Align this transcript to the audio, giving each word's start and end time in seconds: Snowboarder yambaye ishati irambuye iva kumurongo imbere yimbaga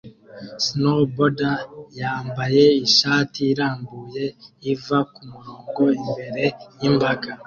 Snowboarder 0.65 1.57
yambaye 1.99 2.63
ishati 2.85 3.39
irambuye 3.51 4.23
iva 4.71 4.99
kumurongo 5.13 5.83
imbere 6.01 6.45
yimbaga 6.79 7.31